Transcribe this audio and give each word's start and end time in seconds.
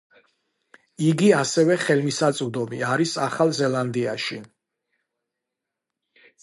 იგი 1.09 1.27
ასევე 1.41 1.77
ხელმისაწვდომი 1.83 2.81
არის 2.95 3.15
ახალ 3.29 3.55
ზელანდიაში. 3.61 4.43